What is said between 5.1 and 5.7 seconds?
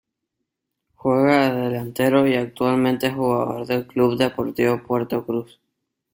Cruz.